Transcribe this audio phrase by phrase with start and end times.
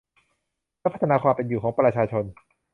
[0.79, 2.25] และพัฒนาความเป็นอยู่ของประชาชน